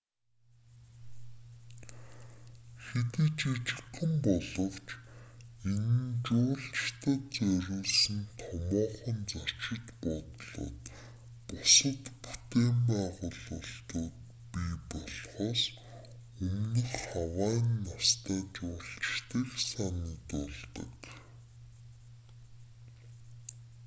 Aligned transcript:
хэдий 2.85 3.29
жижигхэн 3.39 4.13
боловч 4.25 4.87
энэ 5.71 5.97
нь 6.05 6.13
жуулчдад 6.25 7.23
зориулсан 7.37 8.19
томоохон 8.41 9.17
зочид 9.31 9.85
буудлууд 10.01 10.81
бусад 11.47 12.03
бүтээн 12.23 12.77
байгуулалтууд 12.89 14.15
бий 14.51 14.73
болохоос 14.91 15.61
өмнөх 16.45 16.91
хавайн 17.09 17.65
настай 17.85 18.41
жуулчдыг 18.55 19.49
санагдуулдаг 19.69 20.93